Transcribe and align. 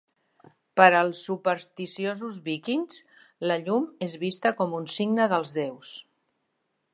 Per 0.79 0.85
als 0.99 1.19
supersticiosos 1.27 2.39
víkings, 2.47 2.97
la 3.51 3.59
llum 3.67 3.85
és 4.07 4.17
vista 4.25 4.53
com 4.63 4.75
un 4.79 4.89
signe 4.95 5.29
dels 5.35 5.55
déus. 5.61 5.93